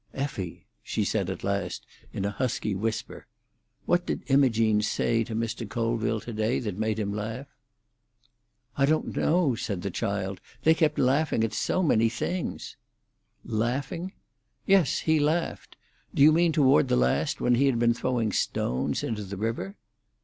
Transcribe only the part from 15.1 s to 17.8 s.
laughed. Do you mean toward the last, when he had